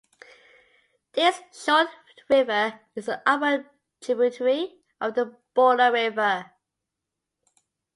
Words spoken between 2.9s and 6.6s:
is an upper tributary of the Buller River.